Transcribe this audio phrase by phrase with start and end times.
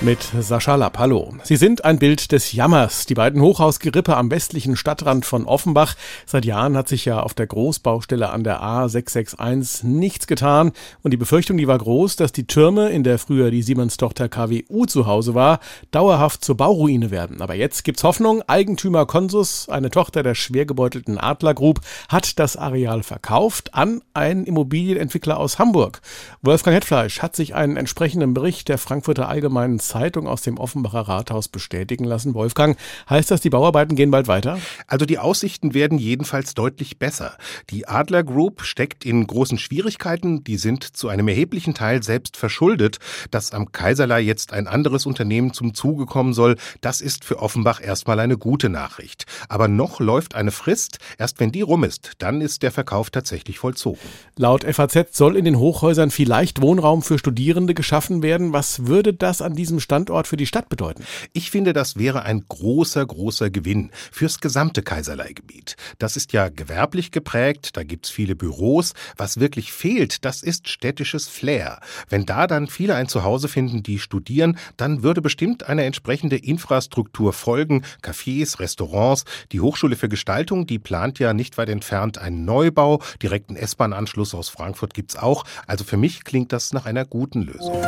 [0.00, 0.98] mit Sascha Lapp.
[0.98, 1.34] Hallo.
[1.42, 3.06] Sie sind ein Bild des Jammers.
[3.06, 5.94] Die beiden Hochhausgerippe am westlichen Stadtrand von Offenbach.
[6.26, 10.72] Seit Jahren hat sich ja auf der Großbaustelle an der A661 nichts getan.
[11.02, 14.86] Und die Befürchtung, die war groß, dass die Türme, in der früher die Siemens-Tochter KWU
[14.86, 17.40] zu Hause war, dauerhaft zur Bauruine werden.
[17.40, 18.42] Aber jetzt gibt's Hoffnung.
[18.46, 24.44] Eigentümer Consus, eine Tochter der schwer gebeutelten Adler Group, hat das Areal verkauft an einen
[24.44, 26.00] Immobilienentwickler aus Hamburg.
[26.42, 31.48] Wolfgang Hetfleisch hat sich einen entsprechenden Bericht der Frankfurter Allgemeinen Zeitung aus dem Offenbacher Rathaus
[31.48, 32.34] bestätigen lassen.
[32.34, 34.58] Wolfgang, heißt das, die Bauarbeiten gehen bald weiter?
[34.86, 37.36] Also die Aussichten werden jedenfalls deutlich besser.
[37.70, 40.44] Die Adler Group steckt in großen Schwierigkeiten.
[40.44, 42.98] Die sind zu einem erheblichen Teil selbst verschuldet.
[43.30, 47.80] Dass am Kaiserlei jetzt ein anderes Unternehmen zum Zuge kommen soll, das ist für Offenbach
[47.82, 49.24] erstmal eine gute Nachricht.
[49.48, 50.98] Aber noch läuft eine Frist.
[51.18, 54.00] Erst wenn die rum ist, dann ist der Verkauf tatsächlich vollzogen.
[54.36, 58.52] Laut FAZ soll in den Hochhäusern vielleicht Wohnraum für Studierende geschaffen werden.
[58.52, 61.04] Was würde das an diesem Standort für die Stadt bedeuten?
[61.32, 65.76] Ich finde, das wäre ein großer, großer Gewinn fürs gesamte Kaiserleigebiet.
[65.98, 68.94] Das ist ja gewerblich geprägt, da gibt's viele Büros.
[69.16, 71.80] Was wirklich fehlt, das ist städtisches Flair.
[72.08, 77.32] Wenn da dann viele ein Zuhause finden, die studieren, dann würde bestimmt eine entsprechende Infrastruktur
[77.32, 77.84] folgen.
[78.02, 79.24] Cafés, Restaurants.
[79.52, 83.02] Die Hochschule für Gestaltung, die plant ja nicht weit entfernt einen Neubau.
[83.22, 85.44] Direkten S-Bahn-Anschluss aus Frankfurt gibt's auch.
[85.66, 87.82] Also für mich klingt das nach einer guten Lösung.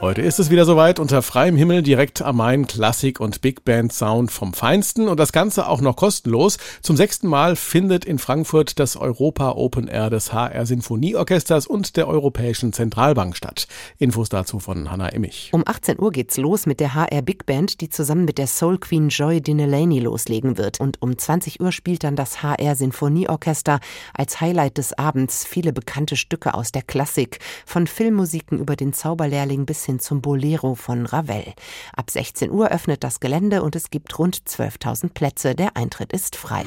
[0.00, 3.92] Heute ist es wieder soweit unter freiem Himmel direkt am Main Klassik und Big Band
[3.92, 6.58] Sound vom Feinsten und das Ganze auch noch kostenlos.
[6.82, 12.06] Zum sechsten Mal findet in Frankfurt das Europa Open Air des HR Sinfonieorchesters und der
[12.06, 13.66] Europäischen Zentralbank statt.
[13.98, 15.50] Infos dazu von Hannah Immich.
[15.52, 18.78] Um 18 Uhr geht's los mit der HR Big Band, die zusammen mit der Soul
[18.78, 23.80] Queen Joy Dinelany loslegen wird und um 20 Uhr spielt dann das HR Sinfonieorchester
[24.14, 29.66] als Highlight des Abends viele bekannte Stücke aus der Klassik, von Filmmusiken über den Zauberlehrling
[29.66, 31.54] bis hin zum Bolero von Ravel.
[31.96, 35.54] Ab 16 Uhr öffnet das Gelände und es gibt rund 12.000 Plätze.
[35.54, 36.64] Der Eintritt ist frei.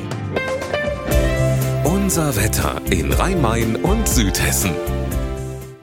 [1.83, 4.71] Unser Wetter in Rhein-Main und Südhessen.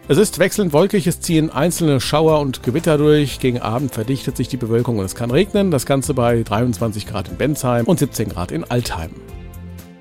[0.09, 3.39] Es ist wechselnd wolkig, es ziehen einzelne Schauer und Gewitter durch.
[3.41, 5.71] Gegen Abend verdichtet sich die Bewölkung und es kann regnen.
[5.71, 9.11] Das Ganze bei 23 Grad in Bensheim und 17 Grad in Altheim.